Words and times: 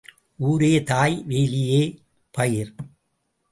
ஊரே 0.35 0.83
தாய் 0.83 1.25
வேலியே 1.27 1.97
பயிர். 2.31 2.75